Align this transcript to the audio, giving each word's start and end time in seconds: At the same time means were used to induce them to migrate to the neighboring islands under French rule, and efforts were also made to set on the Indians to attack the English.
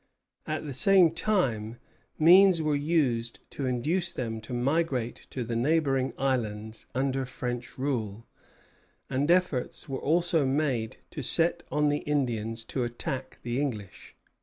At 0.47 0.65
the 0.65 0.73
same 0.73 1.11
time 1.11 1.77
means 2.17 2.59
were 2.59 2.75
used 2.75 3.39
to 3.51 3.67
induce 3.67 4.11
them 4.11 4.41
to 4.41 4.51
migrate 4.51 5.27
to 5.29 5.43
the 5.43 5.55
neighboring 5.55 6.11
islands 6.17 6.87
under 6.95 7.23
French 7.23 7.77
rule, 7.77 8.25
and 9.11 9.29
efforts 9.29 9.87
were 9.87 10.01
also 10.01 10.43
made 10.43 10.97
to 11.11 11.21
set 11.21 11.61
on 11.71 11.89
the 11.89 11.97
Indians 11.99 12.63
to 12.63 12.83
attack 12.83 13.37
the 13.43 13.61
English. 13.61 14.15